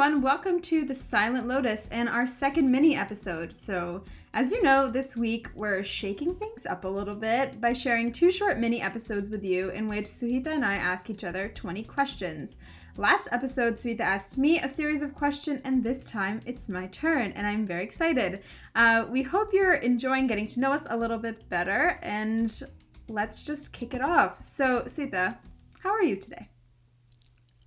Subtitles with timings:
[0.00, 0.22] everyone.
[0.22, 3.54] Welcome to The Silent Lotus and our second mini episode.
[3.54, 4.02] So,
[4.32, 8.32] as you know, this week we're shaking things up a little bit by sharing two
[8.32, 12.56] short mini episodes with you in which Suhita and I ask each other 20 questions.
[12.96, 17.32] Last episode, Suhita asked me a series of questions, and this time it's my turn,
[17.32, 18.40] and I'm very excited.
[18.74, 22.62] Uh, we hope you're enjoying getting to know us a little bit better, and
[23.10, 24.40] let's just kick it off.
[24.40, 25.36] So, Suhita,
[25.80, 26.48] how are you today?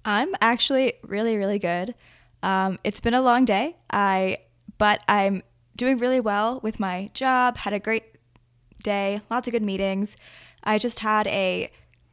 [0.04, 1.94] I'm actually really, really good.
[2.44, 3.78] Um, it's been a long day.
[3.90, 4.38] I,
[4.78, 5.42] but I'm
[5.76, 7.58] doing really well with my job.
[7.58, 8.04] Had a great
[8.84, 9.22] day.
[9.32, 10.16] Lots of good meetings.
[10.64, 11.72] I just had a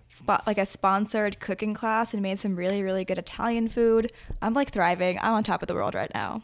[0.09, 4.13] spot like a sponsored cooking class and made some really, really good Italian food.
[4.41, 5.19] I'm like thriving.
[5.21, 6.43] I'm on top of the world right now.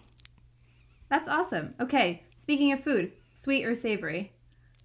[1.08, 1.74] That's awesome.
[1.80, 4.32] Okay, speaking of food, sweet or savory?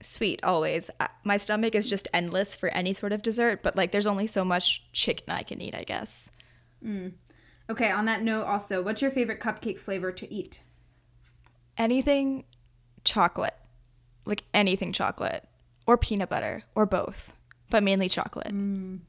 [0.01, 0.89] Sweet, always.
[1.23, 4.43] My stomach is just endless for any sort of dessert, but like there's only so
[4.43, 6.29] much chicken I can eat, I guess.
[6.83, 7.13] Mm.
[7.69, 10.61] Okay, on that note, also, what's your favorite cupcake flavor to eat?
[11.77, 12.43] Anything
[13.03, 13.55] chocolate.
[14.25, 15.47] Like anything chocolate.
[15.87, 16.63] Or peanut butter.
[16.75, 17.31] Or both.
[17.69, 18.53] But mainly chocolate.
[18.53, 18.99] Mm.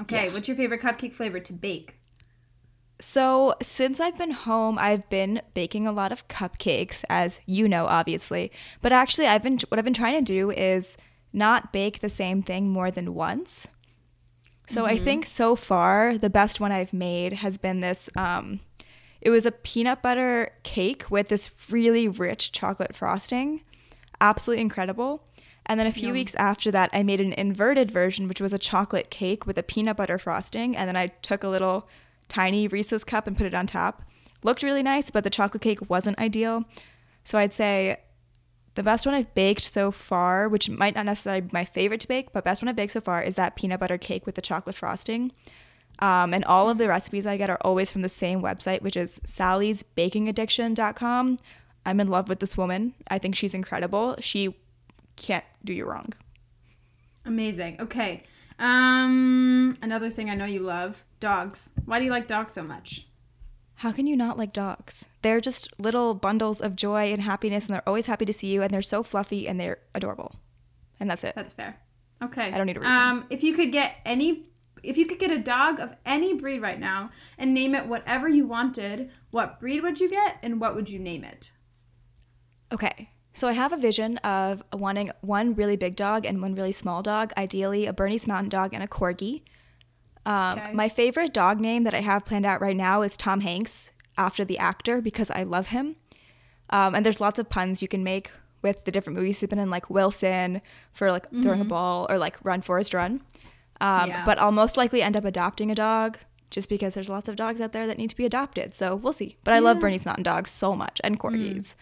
[0.00, 0.32] Okay, yeah.
[0.32, 1.98] what's your favorite cupcake flavor to bake?
[3.00, 7.86] So, since I've been home, I've been baking a lot of cupcakes, as you know,
[7.86, 8.52] obviously.
[8.80, 10.96] But actually, I've been what I've been trying to do is
[11.32, 13.66] not bake the same thing more than once.
[14.72, 14.94] So mm-hmm.
[14.94, 18.08] I think so far the best one I've made has been this.
[18.16, 18.60] Um,
[19.20, 23.64] it was a peanut butter cake with this really rich chocolate frosting,
[24.18, 25.24] absolutely incredible.
[25.66, 26.14] And then a few Yum.
[26.14, 29.62] weeks after that, I made an inverted version, which was a chocolate cake with a
[29.62, 30.74] peanut butter frosting.
[30.74, 31.86] And then I took a little
[32.28, 34.02] tiny Reese's cup and put it on top.
[34.42, 36.64] Looked really nice, but the chocolate cake wasn't ideal.
[37.24, 38.00] So I'd say
[38.74, 42.08] the best one I've baked so far, which might not necessarily be my favorite to
[42.08, 44.42] bake, but best one I've baked so far is that peanut butter cake with the
[44.42, 45.32] chocolate frosting.
[45.98, 48.96] Um, and all of the recipes I get are always from the same website, which
[48.96, 51.38] is sallysbakingaddiction.com.
[51.84, 52.94] I'm in love with this woman.
[53.08, 54.16] I think she's incredible.
[54.20, 54.54] She
[55.16, 56.12] can't do you wrong.
[57.24, 57.80] Amazing.
[57.80, 58.24] Okay.
[58.58, 61.68] Um, another thing I know you love dogs.
[61.84, 63.06] Why do you like dogs so much?
[63.82, 65.06] How can you not like dogs?
[65.22, 68.62] They're just little bundles of joy and happiness, and they're always happy to see you,
[68.62, 70.36] and they're so fluffy and they're adorable.
[71.00, 71.34] And that's it.
[71.34, 71.80] That's fair.
[72.22, 72.52] Okay.
[72.52, 72.94] I don't need a reason.
[72.94, 74.46] Um, if you could get any,
[74.84, 78.28] if you could get a dog of any breed right now and name it whatever
[78.28, 81.50] you wanted, what breed would you get, and what would you name it?
[82.70, 83.10] Okay.
[83.32, 87.02] So I have a vision of wanting one really big dog and one really small
[87.02, 89.42] dog, ideally a Bernese Mountain Dog and a Corgi.
[90.24, 90.72] Um, okay.
[90.72, 94.44] My favorite dog name that I have planned out right now is Tom Hanks after
[94.44, 95.96] the actor because I love him.
[96.70, 98.30] Um, and there's lots of puns you can make
[98.62, 100.62] with the different movies he's been in, like Wilson
[100.92, 101.42] for like mm-hmm.
[101.42, 101.68] throwing a mm-hmm.
[101.68, 103.22] ball or like Run Forrest Run.
[103.80, 104.24] Um, yeah.
[104.24, 106.18] But I'll most likely end up adopting a dog
[106.50, 108.74] just because there's lots of dogs out there that need to be adopted.
[108.74, 109.36] So we'll see.
[109.42, 111.74] But I love Bernese Mountain Dogs so much and corgis.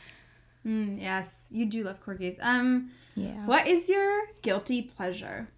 [0.64, 0.96] Mm.
[0.96, 2.36] Mm, yes, you do love corgis.
[2.40, 3.44] Um, yeah.
[3.46, 5.48] What is your guilty pleasure?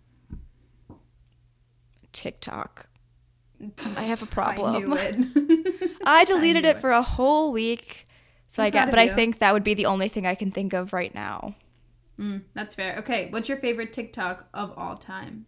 [2.13, 2.87] TikTok.
[3.97, 4.93] I have a problem.
[4.93, 5.17] I,
[6.05, 8.07] I deleted I it, it, for a whole week.
[8.49, 9.11] So I'm i get, but you.
[9.11, 11.55] I think that would be the only thing I can think of right now.
[12.19, 12.97] Mm, that's fair.
[12.99, 15.47] Okay, what's your favorite TikTok of all time?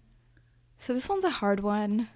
[0.78, 2.08] So this one's a hard one.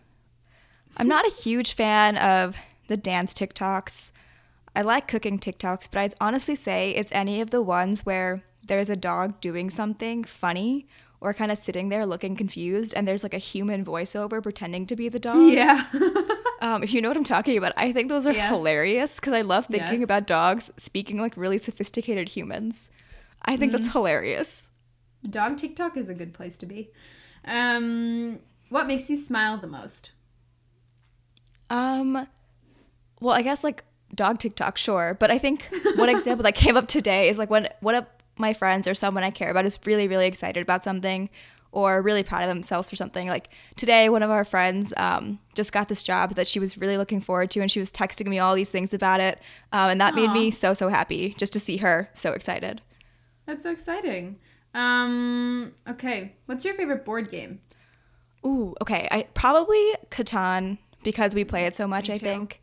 [0.96, 2.56] I'm not a huge fan of
[2.88, 4.10] the dance TikToks.
[4.74, 8.90] I like cooking TikToks, but I'd honestly say it's any of the ones where there's
[8.90, 10.86] a dog doing something funny
[11.20, 14.96] or kind of sitting there looking confused and there's like a human voiceover pretending to
[14.96, 15.50] be the dog.
[15.50, 15.86] Yeah.
[16.60, 18.48] um, if you know what I'm talking about, I think those are yes.
[18.48, 20.04] hilarious because I love thinking yes.
[20.04, 22.90] about dogs speaking like really sophisticated humans.
[23.42, 23.76] I think mm.
[23.76, 24.70] that's hilarious.
[25.28, 26.90] Dog TikTok is a good place to be.
[27.44, 30.12] Um, what makes you smile the most?
[31.70, 32.26] Um,
[33.20, 35.16] well, I guess like dog TikTok, sure.
[35.18, 38.06] But I think one example that came up today is like when what a
[38.38, 41.30] my friends or someone I care about is really, really excited about something
[41.70, 43.28] or really proud of themselves for something.
[43.28, 46.96] Like today, one of our friends um, just got this job that she was really
[46.96, 49.38] looking forward to, and she was texting me all these things about it.
[49.72, 50.16] Um, and that Aww.
[50.16, 52.80] made me so, so happy just to see her so excited.
[53.46, 54.36] That's so exciting.
[54.74, 57.60] Um, okay, what's your favorite board game?
[58.46, 59.08] Ooh, okay.
[59.10, 62.60] I probably Catan because we play it so much, I think.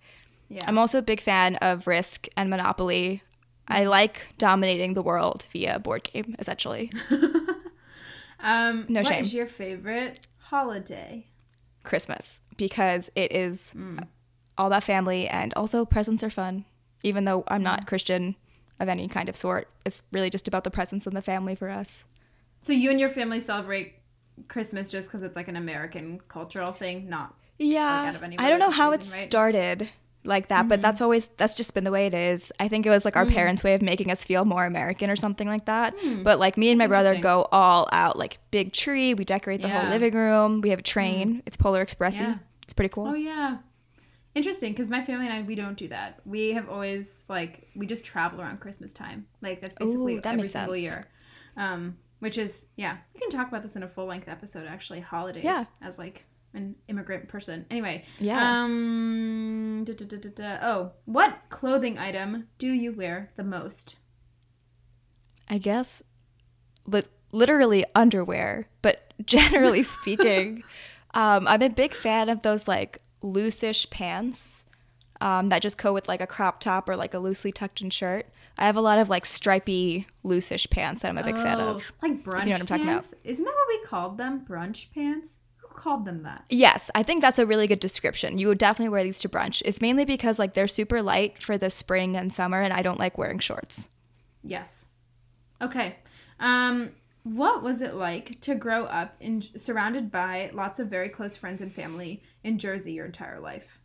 [0.49, 0.63] Yeah.
[0.67, 3.23] I'm also a big fan of Risk and Monopoly.
[3.67, 6.91] I like dominating the world via board game, essentially.
[8.39, 9.17] um, no what shame.
[9.17, 11.27] What is your favorite holiday?
[11.83, 14.05] Christmas, because it is mm.
[14.57, 16.65] all that family and also presents are fun.
[17.03, 17.85] Even though I'm not.
[17.85, 18.35] Christian
[18.79, 21.69] of any kind of sort, it's really just about the presents and the family for
[21.69, 22.03] us.
[22.61, 23.93] So you and your family celebrate
[24.47, 28.17] Christmas just because it's like an American cultural thing, not yeah.
[28.21, 29.21] Like I don't know how it right?
[29.21, 29.89] started
[30.25, 30.81] like that, but Mm-hmm.
[30.81, 32.51] that's always that's just been the way it is.
[32.59, 33.33] I think it was like our Mm.
[33.33, 35.93] parents' way of making us feel more American or something like that.
[36.23, 37.15] But like me and my brother.
[37.17, 39.85] Go all out, like big tree, we decorate the whole Yeah.
[39.87, 39.91] Hmm.
[39.91, 41.43] living room, we have a train.
[41.45, 42.19] It's Polar Expressy.
[42.19, 42.37] Yeah.
[42.63, 43.07] It's pretty cool.
[43.07, 43.57] Oh yeah.
[44.33, 46.19] Interesting, because my family and I we don't do that.
[46.25, 49.27] We have always like we just travel around Christmas time.
[49.41, 50.83] Like that's basically Ooh, that every single sense.
[50.83, 51.05] year.
[51.55, 54.99] Um, which is yeah, we can talk about this in a full length episode actually.
[54.99, 55.65] Holidays Yeah.
[55.81, 56.25] as like
[56.55, 57.65] an immigrant person.
[57.69, 58.03] Anyway.
[58.19, 58.63] Yeah.
[58.63, 59.83] Um.
[59.85, 60.57] da, da, da.
[60.61, 63.97] Oh, what clothing item do you wear the most?
[65.49, 66.01] I guess
[66.87, 70.63] li- literally underwear, but generally speaking,
[71.13, 74.65] um, I'm a big fan of those like loosish pants
[75.21, 77.89] um, that just go with like a crop top or like a loosely tucked in
[77.89, 78.27] shirt.
[78.57, 81.69] I have a lot of like stripy loosish pants that I'm a big fan Oh,
[81.75, 81.91] of.
[82.01, 82.45] Like brunch pants.
[82.45, 83.05] You know what I'm talking about.
[83.23, 84.45] Isn't that what we called them?
[84.47, 85.39] Brunch pants.
[85.75, 86.45] Called them that?
[86.49, 88.37] Yes, I think that's a really good description.
[88.37, 89.61] You would definitely wear these to brunch.
[89.65, 92.99] It's mainly because like they're super light for the spring and summer, and I don't
[92.99, 93.89] like wearing shorts.
[94.43, 94.85] Yes.
[95.61, 95.97] Okay.
[96.39, 96.91] Um,
[97.23, 101.61] what was it like to grow up in surrounded by lots of very close friends
[101.61, 103.79] and family in Jersey your entire life?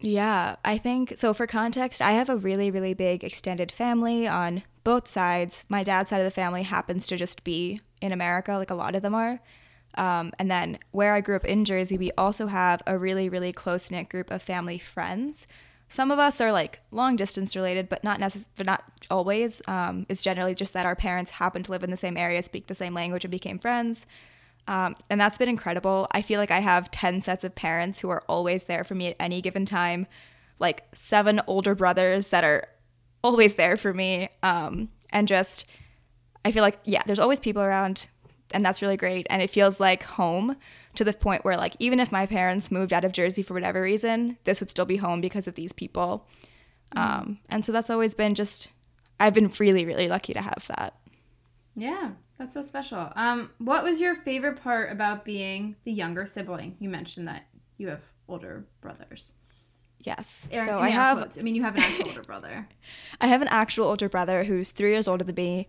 [0.00, 1.32] Yeah, I think so.
[1.32, 5.64] For context, I have a really, really big extended family on both sides.
[5.68, 8.94] My dad's side of the family happens to just be in America, like a lot
[8.94, 9.40] of them are.
[9.96, 13.52] Um, and then where I grew up in Jersey, we also have a really, really
[13.52, 15.46] close knit group of family friends.
[15.88, 19.62] Some of us are like long distance related, but not necess- but not always.
[19.68, 22.66] Um, it's generally just that our parents happen to live in the same area, speak
[22.66, 24.06] the same language, and became friends.
[24.68, 26.08] Um, and that's been incredible.
[26.10, 29.08] I feel like I have 10 sets of parents who are always there for me
[29.08, 30.06] at any given time,
[30.58, 32.68] like seven older brothers that are
[33.22, 34.28] always there for me.
[34.42, 35.66] Um, and just,
[36.44, 38.08] I feel like, yeah, there's always people around,
[38.52, 39.26] and that's really great.
[39.30, 40.56] And it feels like home
[40.94, 43.82] to the point where, like, even if my parents moved out of Jersey for whatever
[43.82, 46.26] reason, this would still be home because of these people.
[46.94, 48.68] Um, and so that's always been just,
[49.18, 50.94] I've been really, really lucky to have that.
[51.74, 53.12] Yeah, that's so special.
[53.16, 56.76] Um, what was your favorite part about being the younger sibling?
[56.78, 57.46] You mentioned that
[57.76, 59.34] you have older brothers.
[59.98, 60.48] Yes.
[60.52, 61.38] Air- so I have quotes.
[61.38, 62.68] I mean, you have an actual older brother.
[63.20, 65.68] I have an actual older brother who's three years older than me,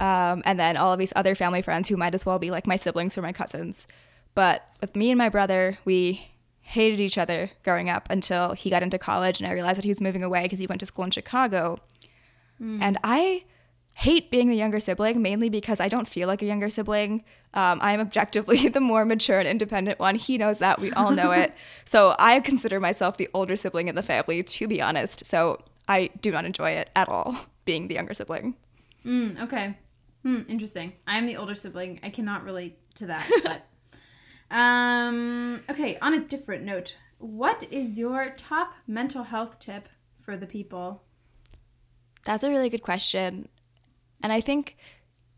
[0.00, 2.66] um, and then all of these other family friends who might as well be like
[2.66, 3.86] my siblings or my cousins.
[4.34, 6.28] But with me and my brother, we
[6.60, 9.90] hated each other growing up until he got into college, and I realized that he
[9.90, 11.78] was moving away because he went to school in Chicago.
[12.82, 13.44] And I
[13.94, 17.24] hate being the younger sibling mainly because I don't feel like a younger sibling.
[17.54, 20.16] Um, I'm objectively the more mature and independent one.
[20.16, 20.80] He knows that.
[20.80, 21.54] We all know it.
[21.86, 25.26] So I consider myself the older sibling in the family, to be honest.
[25.26, 27.36] So I do not enjoy it at all
[27.66, 28.54] being the younger sibling.
[29.04, 29.76] Mm, okay.
[30.24, 30.94] Hmm, interesting.
[31.06, 32.00] I'm the older sibling.
[32.02, 33.66] I cannot relate to that, but
[34.54, 39.88] um okay, on a different note, what is your top mental health tip
[40.22, 41.02] for the people?
[42.24, 43.48] That's a really good question.
[44.22, 44.76] And I think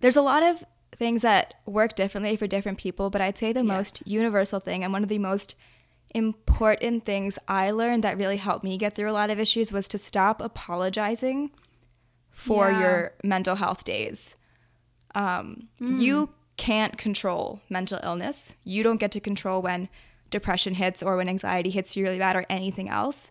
[0.01, 0.65] there's a lot of
[0.97, 3.77] things that work differently for different people, but I'd say the Yes.
[3.77, 5.57] most universal thing and one of the most
[6.15, 9.89] important things I learned that really helped me get through a lot of issues was
[9.89, 11.51] to stop apologizing
[12.31, 12.79] for Yeah.
[12.79, 14.37] your mental health days.
[15.17, 18.55] Um, You can't control mental illness.
[18.65, 19.89] You don't get to control when
[20.31, 23.31] depression hits or when anxiety hits you really bad or anything else.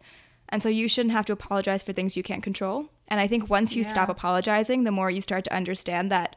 [0.50, 2.86] And so you shouldn't have to apologize for things you can't control.
[3.08, 6.36] And I think once you stop apologizing, the more you start to understand that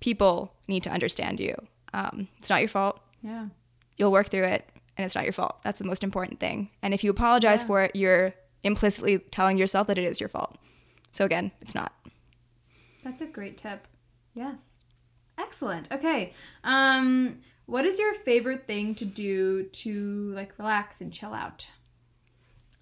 [0.00, 1.54] people need to understand you.
[1.92, 3.00] Um, it's not your fault.
[3.22, 3.46] Yeah.
[3.96, 5.62] You'll work through it, and it's not your fault.
[5.64, 6.70] That's the most important thing.
[6.80, 7.66] And if you apologize Yeah.
[7.66, 10.56] for it, you're implicitly telling yourself that it is your fault.
[11.12, 11.92] So again, it's not.
[13.04, 13.86] That's a great tip.
[14.32, 14.69] Yes.
[15.40, 15.88] Excellent.
[15.92, 16.32] Okay.
[16.64, 21.68] Um what is your favorite thing to do to like relax and chill out?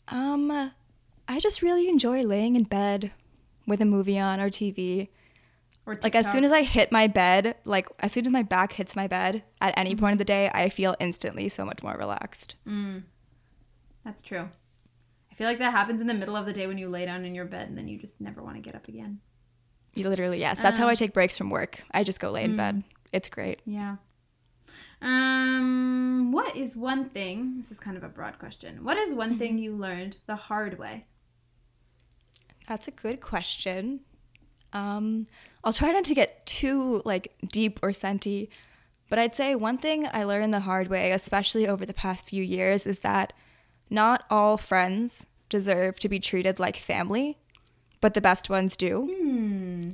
[0.08, 0.72] Um,
[1.28, 3.12] I just really enjoy laying in bed
[3.66, 5.08] with a movie on or TV.
[5.84, 8.72] Or Like as soon as I hit my bed, like as soon as my back
[8.72, 11.96] hits my bed at any point of the day, I feel instantly so much more
[11.98, 12.54] relaxed.
[12.66, 13.02] Mm,
[14.06, 14.48] that's true.
[15.30, 17.26] I feel like that happens in the middle of the day when you lay down
[17.26, 19.20] in your bed and then you just never want to get up again.
[19.98, 20.60] You literally, yes.
[20.60, 21.82] That's how I Um, take breaks from work.
[21.92, 22.82] I just go lay in bed.
[23.12, 23.60] It's great.
[23.66, 23.96] Yeah.
[25.00, 27.54] Um, what is one thing?
[27.58, 28.84] This is kind of a broad question.
[28.84, 31.06] What is one thing you learned the hard way?
[32.66, 34.00] That's a good question.
[34.72, 35.26] Um,
[35.64, 38.50] I'll try not to get too like deep or senti,
[39.08, 42.42] but I'd say one thing I learned the hard way, especially over the past few
[42.42, 43.32] years, is that
[43.88, 47.38] not all friends deserve to be treated like family,
[48.00, 49.06] but the best ones do.
[49.20, 49.90] Hmm.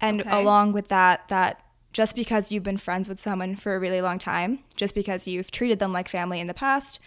[0.00, 0.30] And Okay.
[0.30, 4.18] along with that, that just because you've been friends with someone for a really long
[4.18, 6.98] time, just because you've treated them like family in the past,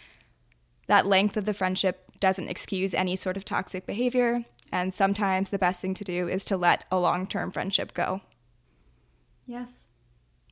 [0.88, 4.46] that length of the friendship doesn't excuse any sort of toxic behavior.
[4.72, 8.22] And sometimes the best thing to do is to let a long term friendship go.
[9.46, 9.88] Yes.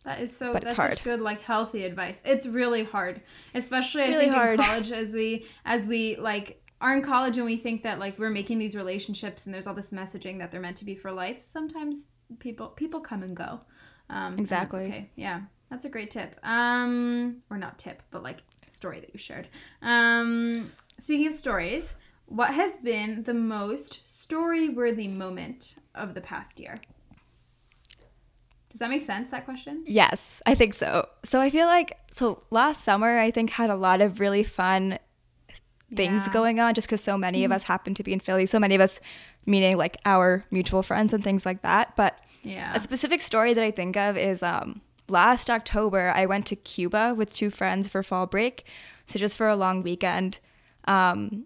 [0.05, 0.93] That is so But it's that's hard.
[0.95, 2.21] such good like healthy advice.
[2.25, 3.21] It's really hard.
[3.53, 4.59] Especially I think hard.
[4.59, 8.19] in college as we as we like are in college and we think that like
[8.19, 11.11] we're making these relationships and there's all this messaging that they're meant to be for
[11.11, 11.37] life.
[11.41, 12.07] Sometimes
[12.39, 13.61] people people come and go.
[14.09, 14.85] Um Exactly.
[14.85, 15.09] okay.
[15.15, 15.41] Yeah.
[15.69, 16.37] That's a great tip.
[16.43, 19.47] Um or not tip, but like story that you shared.
[19.81, 26.79] Um speaking of stories, what has been the most story-worthy moment of the past year?
[28.71, 29.83] Does that make sense that question?
[29.85, 31.07] Yes, I think so.
[31.23, 34.97] So I feel like so last summer I think had a lot of really fun
[35.95, 36.33] things Yeah.
[36.33, 38.45] going on just because so many of us happen to be in Philly.
[38.45, 38.99] So many of us,
[39.45, 41.95] meaning like our mutual friends and things like that.
[41.95, 42.73] But Yeah.
[42.75, 47.13] a specific story that I think of is um, last October I went to Cuba
[47.15, 48.65] with two friends for fall break,
[49.05, 50.39] so just for a long weekend.
[50.85, 51.45] Um,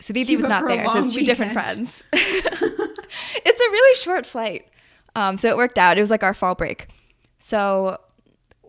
[0.00, 2.02] so Didi was not there, so it's two different friends.
[2.12, 4.68] it's a really short flight,
[5.14, 5.96] um, so it worked out.
[5.98, 6.88] It was like our fall break.
[7.38, 7.98] So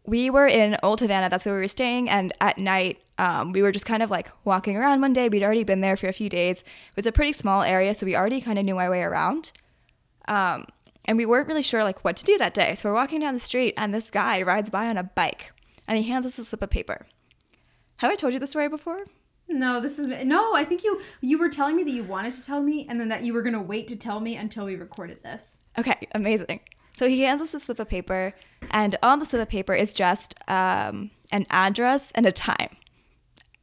[0.06, 1.30] we were in Old Havana.
[1.30, 2.10] That's where we were staying.
[2.10, 5.30] And at night, um, we were just kind of like walking around one day.
[5.30, 6.60] We'd already been there for a few days.
[6.60, 9.52] It was a pretty small area, so we already kind of knew our way around.
[10.28, 10.66] Um,
[11.06, 12.76] and we weren't really sure like what to do that day.
[12.76, 15.54] So we're walking down the street, and this guy rides by on a bike,
[15.88, 17.06] and he hands us a slip of paper.
[17.98, 19.06] Have I told you this story before?
[19.48, 20.56] no, this is no.
[20.56, 23.10] I think you you were telling me that you wanted to tell me, and then
[23.10, 25.60] that you were gonna wait to tell me until we recorded this.
[25.78, 26.62] Okay, amazing.
[26.96, 28.34] So he hands us a slip of paper,
[28.72, 32.76] and on the slip of paper is just um, an address and a time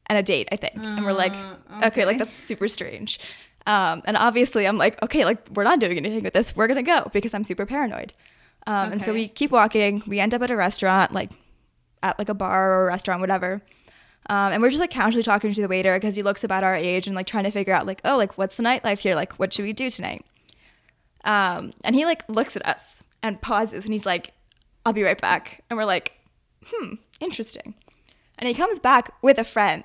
[0.07, 0.75] and a date, I think.
[0.77, 1.87] and we're like, Uh, okay.
[1.87, 2.05] okay.
[2.05, 3.19] like that's super strange.
[3.67, 6.55] Um, and obviously, I'm like, okay, like we're not doing anything with this.
[6.55, 8.13] We're gonna go because I'm super paranoid.
[8.67, 10.03] Um, And so we keep walking.
[10.07, 11.31] We end up at a restaurant, like
[12.03, 13.63] at like a bar or a restaurant, whatever.
[14.29, 16.77] Um, and we're just like casually talking to the waiter because he looks about our
[16.77, 19.15] age and like trying to figure out like, oh, like what's the nightlife here?
[19.17, 20.25] Like, what should we do tonight?
[21.25, 24.33] Um, and he like looks at us and pauses and he's like,
[24.85, 25.65] I'll be right back.
[25.71, 26.13] And we're like,
[26.67, 27.75] hmm, interesting.
[28.39, 29.85] And he comes back with a friend.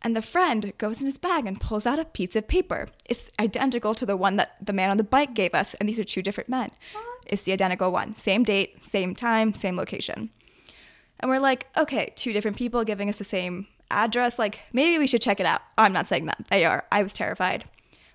[0.00, 2.86] And the friend goes in his bag and pulls out a piece of paper.
[3.04, 5.74] It's identical to the one that the man on the bike gave us.
[5.74, 6.70] And these are two different men.
[7.26, 8.14] It's the identical one.
[8.14, 10.30] Same date, same time, same location.
[11.20, 14.38] And we're like, okay, two different people giving us the same address.
[14.38, 15.62] Like, maybe we should check it out.
[15.76, 16.44] I'm not saying that.
[16.48, 16.84] They are.
[16.92, 17.64] I was terrified.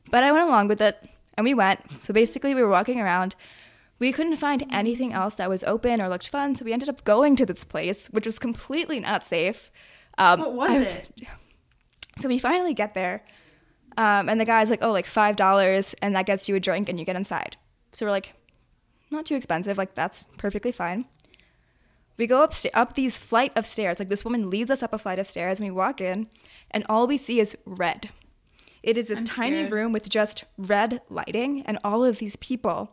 [0.09, 0.97] But I went along with it
[1.35, 1.79] and we went.
[2.01, 3.35] So basically, we were walking around.
[3.99, 6.55] We couldn't find anything else that was open or looked fun.
[6.55, 9.71] So we ended up going to this place, which was completely not safe.
[10.17, 11.09] Um, What was I it?
[12.17, 13.23] So we finally get there.
[13.97, 16.99] Um, and the guy's like, oh, like $5, and that gets you a drink and
[16.99, 17.57] you get inside.
[17.91, 18.33] So we're like,
[19.09, 19.77] not too expensive.
[19.79, 21.05] Like, that's perfectly fine.
[22.17, 23.97] We go up, up these flight of stairs.
[23.97, 26.27] Like, this woman leads us up a flight of stairs, and we walk in,
[26.69, 28.09] and all we see is red.
[28.83, 29.71] It is this I'm tiny scared.
[29.71, 32.91] room with just red lighting and all of these people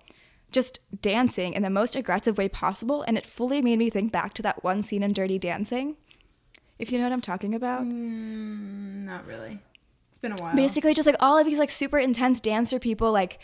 [0.51, 3.03] just dancing in the most aggressive way possible.
[3.07, 5.97] And it fully made me think back to that one scene in Dirty Dancing.
[6.79, 7.83] If you know what I'm talking about.
[7.83, 9.59] Mm, not really.
[10.11, 10.57] It's been a while.
[10.57, 13.39] basically just like all of these like super intense dancer people like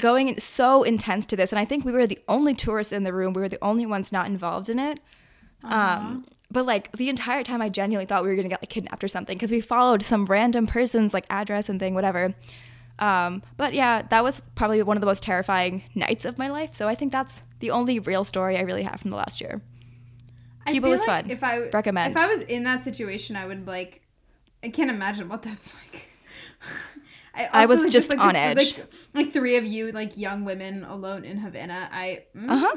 [0.00, 3.12] going so intense to this and i think we were the only tourists in the
[3.12, 4.98] room we were the only ones not involved in it
[5.62, 9.02] um but like the entire time i genuinely thought we were gonna get like kidnapped
[9.04, 12.34] or something because we followed some random person's like address and thing whatever
[12.98, 16.72] um but yeah that was probably one of the most terrifying nights of my life
[16.72, 19.60] so i think that's the only real story i really have from the last year
[20.66, 21.30] I Cuba feel was like fun.
[21.30, 22.16] If I Recommend.
[22.16, 24.00] If I was in that situation, I would like.
[24.62, 26.08] I can't imagine what that's like.
[27.34, 28.56] I, I was also, just like, on edge.
[28.56, 31.88] Like, like three of you, like young women alone in Havana.
[31.92, 32.24] I.
[32.34, 32.48] mm.
[32.48, 32.76] uh-huh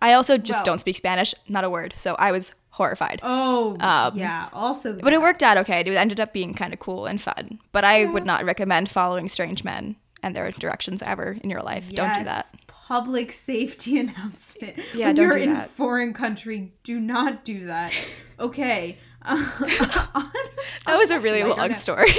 [0.00, 3.76] i also just Well- don't speak spanish not a word so i was horrified Oh
[3.80, 4.48] Um, yeah.
[4.52, 5.80] Also, But it worked out okay.
[5.80, 7.58] It ended up being kind of cool and fun.
[7.72, 11.90] But I would not recommend following strange men and their directions ever in your life.
[11.92, 12.46] Don't do that.
[12.66, 14.76] Public safety announcement.
[14.94, 15.70] Yeah, when don't you're do in that.
[15.70, 17.92] foreign country, do not do that.
[18.38, 18.98] Okay.
[19.22, 19.50] Uh,
[20.86, 22.12] That was a really long story.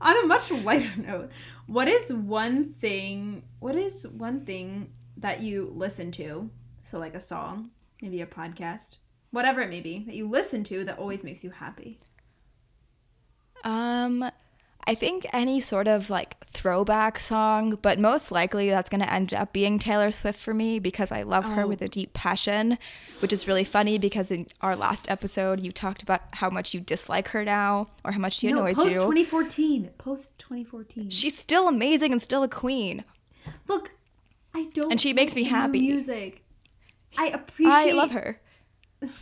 [0.00, 1.30] on a much lighter note,
[1.66, 3.44] what is one thing?
[3.58, 6.50] What is one thing that you listen to?
[6.82, 7.70] So, like a song,
[8.02, 8.98] maybe a podcast,
[9.32, 11.98] whatever it may be, that you listen to that always makes you happy.
[13.64, 14.30] um,
[14.84, 19.32] I think any sort of like throwback song, but most likely that's going to end
[19.32, 21.66] up being Taylor Swift for me because I love her Oh.
[21.68, 22.76] with a deep passion,
[23.20, 26.80] which is really funny because in our last episode you talked about how much you
[26.80, 28.96] dislike her now or how much she no, annoys post you.
[28.96, 29.90] 2014.
[29.98, 31.10] Post 2014.
[31.10, 33.04] She's still amazing and still a queen.
[33.68, 33.92] Look,
[34.52, 34.90] I don't.
[34.90, 35.80] And she makes me happy.
[35.80, 36.42] Music.
[37.16, 37.72] I appreciate.
[37.72, 38.40] I love her.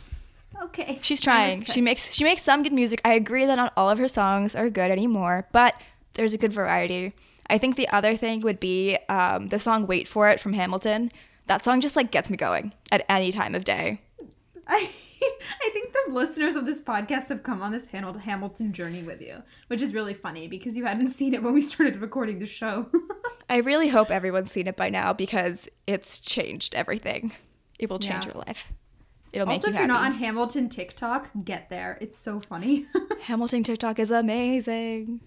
[0.63, 0.99] Okay.
[1.01, 1.63] She's trying.
[1.63, 3.01] She makes she makes some good music.
[3.03, 5.73] I agree that not all of her songs are good anymore, but
[6.13, 7.13] there's a good variety.
[7.49, 11.09] I think the other thing would be um, the song "Wait for It" from Hamilton.
[11.47, 14.01] That song just like gets me going at any time of day.
[14.67, 14.87] I,
[15.63, 19.21] I think the listeners of this podcast have come on this Hamil- Hamilton journey with
[19.21, 22.45] you, which is really funny because you hadn't seen it when we started recording the
[22.45, 22.85] show.
[23.49, 27.31] I really hope everyone's seen it by now because it's changed everything.
[27.79, 28.33] It will change Yeah.
[28.33, 28.71] your life.
[29.33, 29.87] It'll also, you if you're happy.
[29.87, 31.97] not on Hamilton TikTok, get there.
[32.01, 32.85] It's so funny.
[33.21, 35.21] Hamilton TikTok is amazing.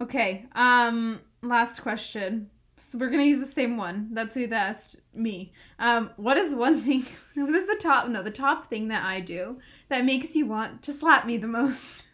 [0.00, 0.46] okay.
[0.54, 1.20] Um.
[1.42, 2.50] Last question.
[2.78, 4.08] So we're gonna use the same one.
[4.12, 5.52] That's who asked me.
[5.78, 6.10] Um.
[6.16, 7.06] What is one thing?
[7.34, 8.08] What is the top?
[8.08, 9.58] No, the top thing that I do
[9.90, 12.06] that makes you want to slap me the most.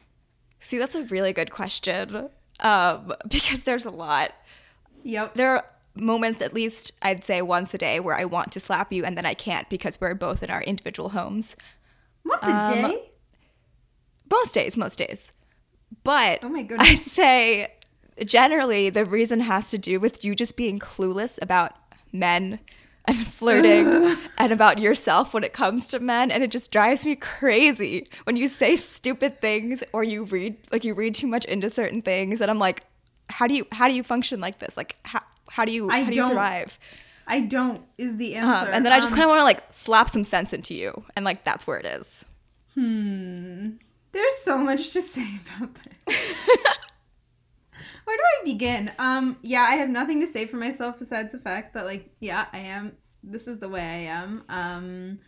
[0.60, 2.28] See, that's a really good question
[2.60, 4.32] um, because there's a lot.
[5.02, 5.34] yep.
[5.34, 8.92] There are moments, at least I'd say once a day, where I want to slap
[8.92, 11.56] you and then I can't because we're both in our individual homes.
[12.24, 13.10] Once a Um, day.
[14.30, 15.32] Most days, most days.
[16.04, 16.88] But Oh my goodness.
[16.88, 17.74] I'd say
[18.24, 21.72] generally the reason has to do with you just being clueless about
[22.12, 22.60] men
[23.06, 27.16] and flirting and about yourself when it comes to men and it just drives me
[27.16, 31.70] crazy when you say stupid things or you read like you read too much into
[31.70, 32.84] certain things and I'm like
[33.30, 36.02] how do you how do you function like this like how, how do you I
[36.02, 36.78] how do you survive
[37.26, 38.70] I don't is the Um, answer.
[38.72, 41.04] and then I just Um, kind of want to like slap some sense into you
[41.14, 42.24] and like that's where it is
[42.74, 43.70] Hmm.
[44.12, 45.26] There's so much to say
[45.58, 45.74] about
[46.06, 46.16] this.
[48.04, 48.90] Where do I begin?
[48.98, 52.46] Um, yeah, I have nothing to say for myself besides the fact that, like, yeah,
[52.52, 52.96] I am.
[53.22, 54.44] This is the way I am.
[54.48, 55.18] Um,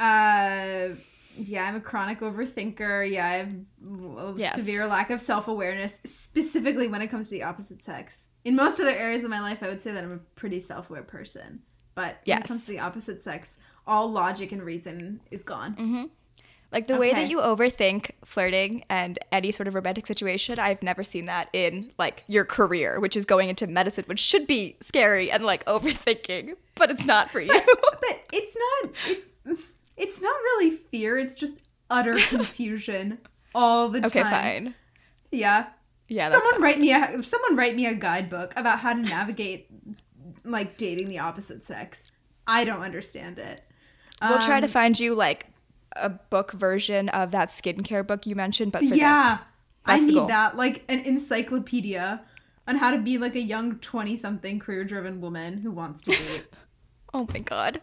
[0.00, 0.94] uh,
[1.36, 3.10] yeah, I'm a chronic overthinker.
[3.10, 3.48] Yeah, I have
[4.18, 4.54] a Yes.
[4.56, 8.20] severe lack of self awareness, specifically when it comes to the opposite sex.
[8.46, 10.88] In most other areas of my life, I would say that I'm a pretty self
[10.88, 11.62] aware person.
[11.96, 15.74] But when it comes to the opposite sex, all logic and reason is gone.
[15.74, 16.04] Mm-hmm.
[16.70, 21.02] Like the way that you overthink flirting and any sort of romantic situation, I've never
[21.02, 25.28] seen that in like your career, which is going into medicine, which should be scary
[25.28, 27.48] and like overthinking, but it's not for you.
[27.52, 28.90] but it's not
[29.44, 29.62] it's,
[29.96, 31.58] it's not really fear it's just
[31.90, 33.18] utter confusion
[33.56, 34.74] all the okay, time Okay, fine.
[35.30, 35.66] yeah
[36.08, 39.68] Yeah, that's someone write me a someone write me a guidebook about how to navigate
[40.44, 42.10] like dating the opposite sex.
[42.46, 43.60] I don't understand it.
[44.22, 45.46] We'll try to Um, find you like
[45.96, 49.38] a book version of that skincare book you mentioned, but for yeah
[49.88, 52.20] i need that like an encyclopedia
[52.66, 56.10] on how to be like a young 20 something career driven woman who wants to
[56.10, 56.46] date.
[57.14, 57.80] Oh my god.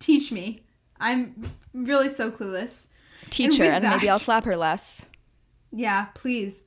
[0.00, 0.62] teach me.
[0.98, 2.86] I'm really so clueless.
[3.30, 5.08] Teach her with and maybe I'll slap her less.
[5.70, 6.64] Yeah, please.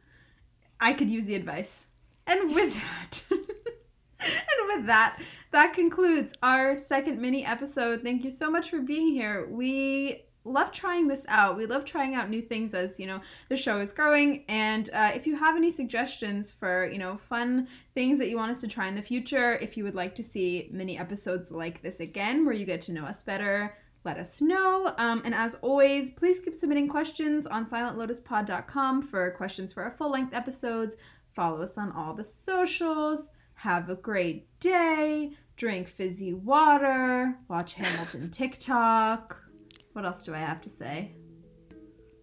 [0.80, 1.88] I could use the advice.
[2.28, 8.02] And with that, and with that, that concludes our second mini episode.
[8.02, 9.48] Thank you so much for being here.
[9.50, 11.58] We love trying this out.
[11.58, 14.46] We love trying out new things as you know the show is growing.
[14.48, 18.52] And uh, if you have any suggestions for you know fun things that you want
[18.52, 21.82] us to try in the future, if you would like to see mini episodes like
[21.82, 24.94] this again, where you get to know us better, let us know.
[24.98, 30.12] Um, and as always, please keep submitting questions on silentlotuspod.com for questions for our full
[30.12, 30.96] length episodes.
[31.34, 33.30] Follow us on all the socials.
[33.56, 35.32] Have a great day.
[35.58, 37.38] Drink fizzy water.
[37.50, 39.42] Watch Hamilton TikTok.
[39.94, 41.12] What else do I have to say?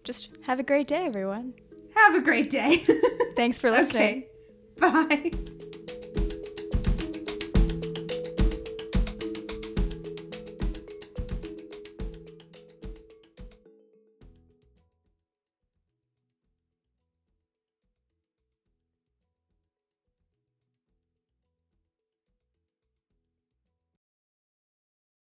[0.03, 1.53] Just have a great day, everyone.
[1.95, 2.77] Have a great day.
[3.35, 4.25] Thanks for listening.
[4.81, 5.29] okay.
[5.31, 5.31] Bye.